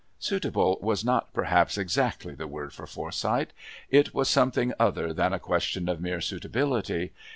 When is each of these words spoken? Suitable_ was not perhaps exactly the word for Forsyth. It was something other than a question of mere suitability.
Suitable_ 0.19 0.81
was 0.81 1.05
not 1.05 1.31
perhaps 1.31 1.77
exactly 1.77 2.33
the 2.33 2.47
word 2.47 2.73
for 2.73 2.87
Forsyth. 2.87 3.53
It 3.91 4.15
was 4.15 4.27
something 4.29 4.73
other 4.79 5.13
than 5.13 5.31
a 5.31 5.37
question 5.37 5.87
of 5.87 6.01
mere 6.01 6.21
suitability. 6.21 7.11